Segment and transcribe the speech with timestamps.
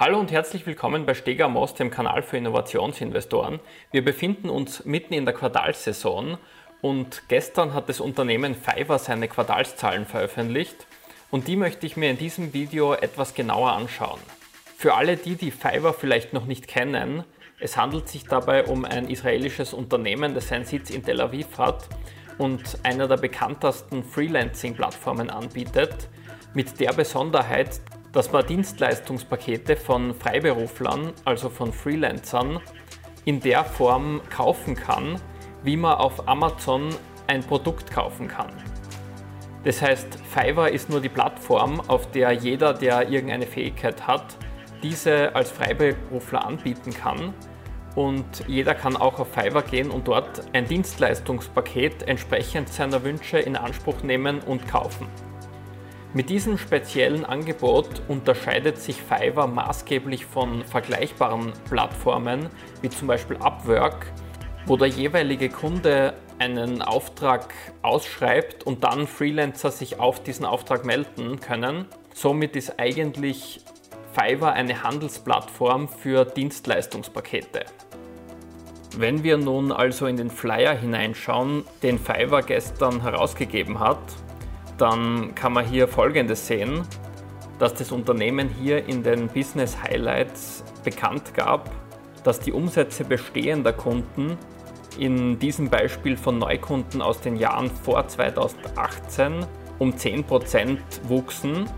[0.00, 3.58] Hallo und herzlich willkommen bei Stegamos, dem Kanal für Innovationsinvestoren.
[3.90, 6.38] Wir befinden uns mitten in der Quartalssaison
[6.80, 10.86] und gestern hat das Unternehmen Fiverr seine Quartalszahlen veröffentlicht
[11.32, 14.20] und die möchte ich mir in diesem Video etwas genauer anschauen.
[14.76, 17.24] Für alle die, die Fiverr vielleicht noch nicht kennen,
[17.58, 21.88] es handelt sich dabei um ein israelisches Unternehmen, das seinen Sitz in Tel Aviv hat
[22.38, 26.08] und einer der bekanntesten Freelancing-Plattformen anbietet,
[26.54, 27.80] mit der Besonderheit,
[28.18, 32.58] dass man Dienstleistungspakete von Freiberuflern, also von Freelancern,
[33.24, 35.20] in der Form kaufen kann,
[35.62, 36.88] wie man auf Amazon
[37.28, 38.50] ein Produkt kaufen kann.
[39.62, 44.36] Das heißt, Fiverr ist nur die Plattform, auf der jeder, der irgendeine Fähigkeit hat,
[44.82, 47.32] diese als Freiberufler anbieten kann.
[47.94, 53.54] Und jeder kann auch auf Fiverr gehen und dort ein Dienstleistungspaket entsprechend seiner Wünsche in
[53.54, 55.06] Anspruch nehmen und kaufen.
[56.18, 62.48] Mit diesem speziellen Angebot unterscheidet sich Fiverr maßgeblich von vergleichbaren Plattformen
[62.82, 64.10] wie zum Beispiel Upwork,
[64.66, 71.38] wo der jeweilige Kunde einen Auftrag ausschreibt und dann Freelancer sich auf diesen Auftrag melden
[71.38, 71.86] können.
[72.12, 73.60] Somit ist eigentlich
[74.12, 77.64] Fiverr eine Handelsplattform für Dienstleistungspakete.
[78.96, 84.00] Wenn wir nun also in den Flyer hineinschauen, den Fiverr gestern herausgegeben hat,
[84.78, 86.82] dann kann man hier Folgendes sehen,
[87.58, 91.70] dass das Unternehmen hier in den Business Highlights bekannt gab,
[92.24, 94.38] dass die Umsätze bestehender Kunden
[94.98, 99.46] in diesem Beispiel von Neukunden aus den Jahren vor 2018
[99.78, 101.68] um 10% wuchsen.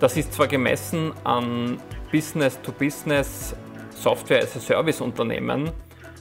[0.00, 1.78] Das ist zwar gemessen an
[2.12, 3.54] Business-to-Business
[3.90, 5.70] Software as a Service Unternehmen,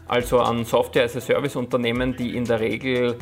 [0.07, 3.17] also an Software as a Service Unternehmen, die in der Regel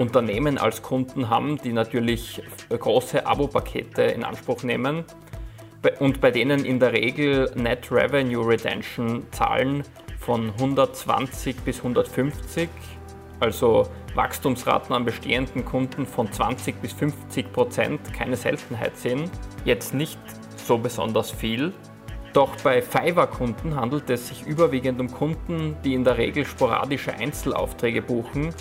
[0.00, 5.04] Unternehmen als Kunden haben, die natürlich große Abo-Pakete in Anspruch nehmen
[5.98, 9.84] und bei denen in der Regel Net Revenue Retention Zahlen
[10.18, 12.68] von 120 bis 150,
[13.40, 19.30] also Wachstumsraten an bestehenden Kunden von 20 bis 50 Prozent keine Seltenheit sind.
[19.64, 20.18] Jetzt nicht
[20.56, 21.72] so besonders viel.
[22.32, 28.02] Doch bei Fiverr-Kunden handelt es sich überwiegend um Kunden, die in der Regel sporadische Einzelaufträge
[28.02, 28.54] buchen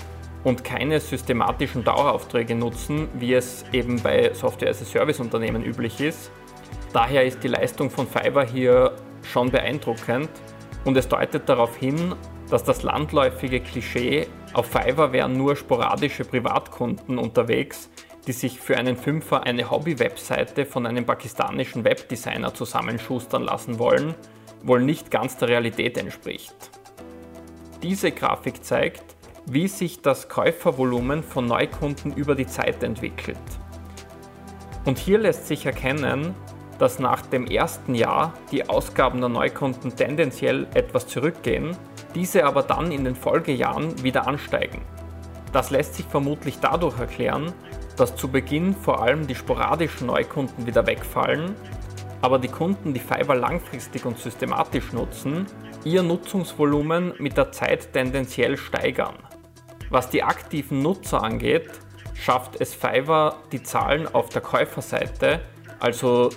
[0.43, 6.31] und keine systematischen Daueraufträge nutzen, wie es eben bei Software-as-a-Service-Unternehmen üblich ist.
[6.93, 10.29] Daher ist die Leistung von Fiverr hier schon beeindruckend
[10.85, 12.15] und es deutet darauf hin,
[12.49, 17.89] dass das landläufige Klischee, auf Fiverr wären nur sporadische Privatkunden unterwegs,
[18.25, 24.15] die sich für einen Fünfer eine Hobby-Webseite von einem pakistanischen Webdesigner zusammenschustern lassen wollen,
[24.63, 26.55] wohl nicht ganz der Realität entspricht.
[27.83, 33.37] Diese Grafik zeigt, wie sich das Käufervolumen von Neukunden über die Zeit entwickelt.
[34.85, 36.33] Und hier lässt sich erkennen,
[36.79, 41.75] dass nach dem ersten Jahr die Ausgaben der Neukunden tendenziell etwas zurückgehen,
[42.15, 44.81] diese aber dann in den Folgejahren wieder ansteigen.
[45.51, 47.53] Das lässt sich vermutlich dadurch erklären,
[47.97, 51.55] dass zu Beginn vor allem die sporadischen Neukunden wieder wegfallen,
[52.21, 55.45] aber die Kunden, die Fiverr langfristig und systematisch nutzen,
[55.83, 59.15] ihr Nutzungsvolumen mit der Zeit tendenziell steigern.
[59.89, 61.69] Was die aktiven Nutzer angeht,
[62.13, 65.39] schafft es Fiverr die Zahlen auf der Käuferseite,
[65.79, 66.29] also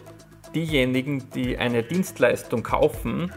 [0.55, 3.33] diejenigen, die eine Dienstleistung kaufen,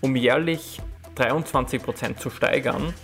[0.00, 0.80] um jährlich
[1.16, 2.94] 23% zu steigern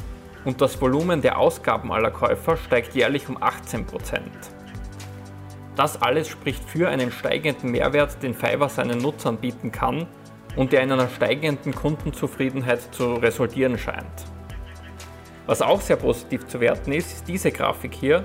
[0.45, 4.21] und das Volumen der Ausgaben aller Käufer steigt jährlich um 18%.
[5.79, 10.09] Das alles spricht für einen steigenden Mehrwert, den Fiverr seinen Nutzern bieten kann
[10.57, 14.27] und der in einer steigenden Kundenzufriedenheit zu resultieren scheint.
[15.47, 18.25] Was auch sehr positiv zu werten ist, ist diese Grafik hier,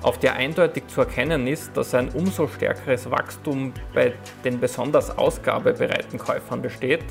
[0.00, 6.18] auf der eindeutig zu erkennen ist, dass ein umso stärkeres Wachstum bei den besonders ausgabebereiten
[6.18, 7.04] Käufern besteht.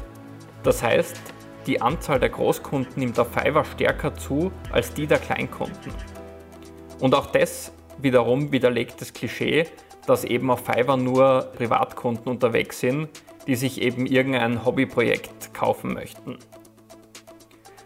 [0.64, 1.22] Das heißt,
[1.68, 5.94] die Anzahl der Großkunden nimmt auf Fiverr stärker zu als die der Kleinkunden.
[7.00, 9.68] Und auch das wiederum widerlegt das Klischee,
[10.06, 13.10] dass eben auf Fiverr nur Privatkunden unterwegs sind,
[13.48, 16.38] die sich eben irgendein Hobbyprojekt kaufen möchten.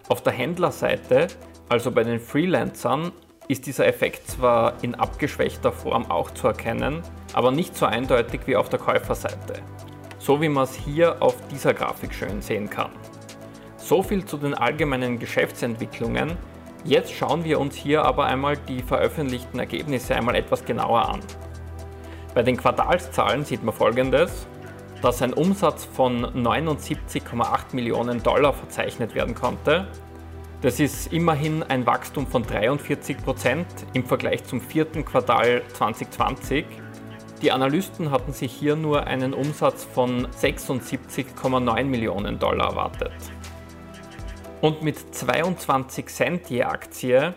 [0.10, 1.28] Auf der Händlerseite
[1.70, 3.12] also bei den Freelancern
[3.50, 7.02] ist dieser Effekt zwar in abgeschwächter Form auch zu erkennen,
[7.34, 9.62] aber nicht so eindeutig wie auf der Käuferseite.
[10.18, 12.92] So wie man es hier auf dieser Grafik schön sehen kann.
[13.78, 16.38] So viel zu den allgemeinen Geschäftsentwicklungen.
[16.84, 21.20] Jetzt schauen wir uns hier aber einmal die veröffentlichten Ergebnisse einmal etwas genauer an.
[22.34, 24.48] Bei den Quartalszahlen sieht man folgendes,
[25.02, 29.88] dass ein Umsatz von 79,8 Millionen Dollar verzeichnet werden konnte
[30.62, 36.66] das ist immerhin ein Wachstum von 43 Prozent im Vergleich zum vierten Quartal 2020.
[37.44, 43.12] Die Analysten hatten sich hier nur einen Umsatz von 76,9 Millionen Dollar erwartet.
[44.62, 47.34] Und mit 22 Cent je Aktie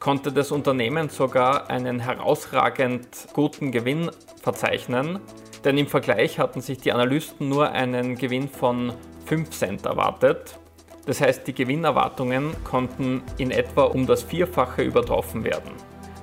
[0.00, 4.10] konnte das Unternehmen sogar einen herausragend guten Gewinn
[4.42, 5.20] verzeichnen,
[5.64, 8.92] denn im Vergleich hatten sich die Analysten nur einen Gewinn von
[9.26, 10.58] 5 Cent erwartet.
[11.06, 15.70] Das heißt, die Gewinnerwartungen konnten in etwa um das Vierfache übertroffen werden.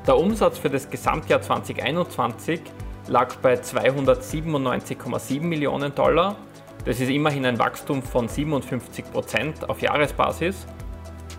[0.06, 2.60] Der Umsatz für das Gesamtjahr 2021
[3.08, 6.36] lag bei 297,7 Millionen Dollar.
[6.86, 10.68] Das ist immerhin ein Wachstum von 57 Prozent auf Jahresbasis.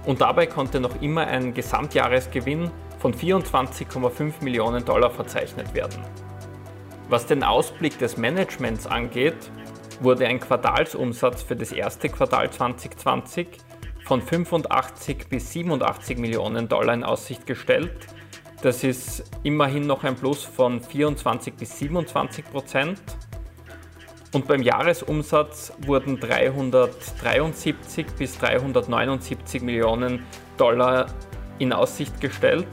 [0.07, 6.03] Und dabei konnte noch immer ein Gesamtjahresgewinn von 24,5 Millionen Dollar verzeichnet werden.
[7.09, 9.51] Was den Ausblick des Managements angeht,
[10.01, 13.49] wurde ein Quartalsumsatz für das erste Quartal 2020
[14.05, 18.07] von 85 bis 87 Millionen Dollar in Aussicht gestellt.
[18.63, 23.03] Das ist immerhin noch ein Plus von 24 bis 27 Prozent.
[24.35, 30.27] Und beim Jahresumsatz wurden 373 bis 379 Millionen
[30.57, 31.07] Dollar
[31.61, 32.67] in Aussicht gestellt.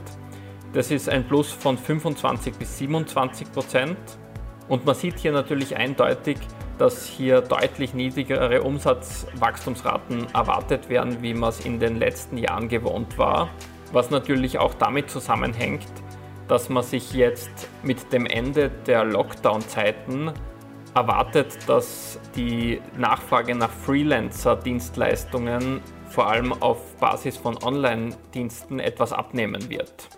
[0.72, 3.96] Das ist ein Plus von 25 bis 27 Prozent.
[4.68, 6.38] Und man sieht hier natürlich eindeutig,
[6.78, 13.18] dass hier deutlich niedrigere Umsatzwachstumsraten erwartet werden, wie man es in den letzten Jahren gewohnt
[13.18, 13.50] war,
[13.92, 15.86] was natürlich auch damit zusammenhängt,
[16.48, 20.32] dass man sich jetzt mit dem Ende der Lockdown-Zeiten
[20.94, 30.08] erwartet, dass die Nachfrage nach Freelancer-Dienstleistungen vor allem auf Basis von Online-Diensten etwas abnehmen wird.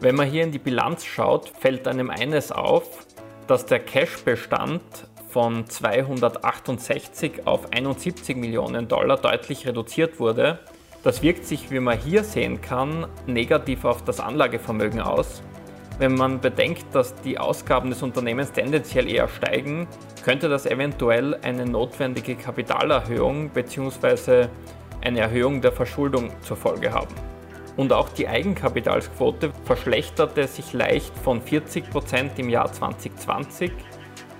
[0.00, 3.06] Wenn man hier in die Bilanz schaut, fällt einem eines auf,
[3.46, 4.82] dass der Cash-Bestand
[5.30, 10.58] von 268 auf 71 Millionen Dollar deutlich reduziert wurde.
[11.02, 15.42] Das wirkt sich, wie man hier sehen kann, negativ auf das Anlagevermögen aus.
[15.98, 19.88] Wenn man bedenkt, dass die Ausgaben des Unternehmens tendenziell eher steigen,
[20.24, 24.46] könnte das eventuell eine notwendige Kapitalerhöhung bzw.
[25.00, 27.14] eine Erhöhung der Verschuldung zur Folge haben.
[27.76, 33.72] Und auch die Eigenkapitalsquote verschlechterte sich leicht von 40% im Jahr 2020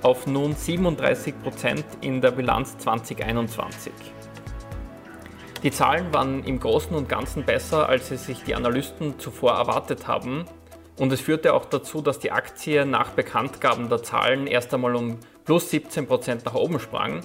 [0.02, 1.34] auf nun 37%
[2.02, 3.92] in der Bilanz 2021.
[5.64, 10.06] Die Zahlen waren im Großen und Ganzen besser, als es sich die Analysten zuvor erwartet
[10.06, 10.44] haben.
[10.98, 15.18] Und es führte auch dazu, dass die Aktie nach Bekanntgaben der Zahlen erst einmal um
[15.44, 17.20] plus 17% nach oben sprang.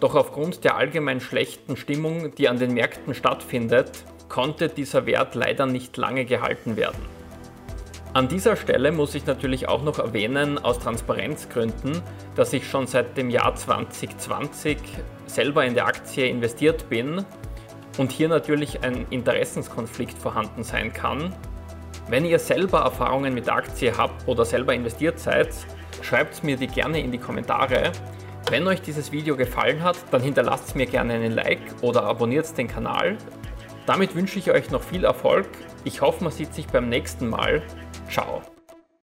[0.00, 5.66] Doch aufgrund der allgemein schlechten Stimmung, die an den Märkten stattfindet, konnte dieser Wert leider
[5.66, 7.00] nicht lange gehalten werden.
[8.12, 12.02] An dieser Stelle muss ich natürlich auch noch erwähnen, aus Transparenzgründen,
[12.34, 14.78] dass ich schon seit dem Jahr 2020
[15.26, 17.24] selber in der Aktie investiert bin
[17.98, 21.34] und hier natürlich ein Interessenskonflikt vorhanden sein kann.
[22.10, 25.50] Wenn ihr selber Erfahrungen mit der Aktie habt oder selber investiert seid,
[26.02, 27.92] schreibt mir die gerne in die Kommentare.
[28.50, 32.66] Wenn euch dieses Video gefallen hat, dann hinterlasst mir gerne einen Like oder abonniert den
[32.66, 33.16] Kanal.
[33.86, 35.46] Damit wünsche ich euch noch viel Erfolg.
[35.84, 37.62] Ich hoffe, man sieht sich beim nächsten Mal.
[38.10, 38.42] Ciao.